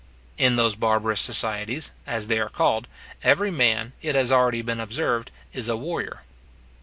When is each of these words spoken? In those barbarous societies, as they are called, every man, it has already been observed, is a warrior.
In 0.35 0.55
those 0.55 0.73
barbarous 0.73 1.21
societies, 1.21 1.91
as 2.07 2.25
they 2.25 2.39
are 2.39 2.49
called, 2.49 2.87
every 3.21 3.51
man, 3.51 3.93
it 4.01 4.15
has 4.15 4.31
already 4.31 4.63
been 4.63 4.79
observed, 4.79 5.29
is 5.53 5.69
a 5.69 5.77
warrior. 5.77 6.23